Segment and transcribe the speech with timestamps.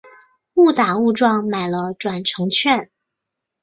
[0.55, 2.89] 误打误撞买到转乘券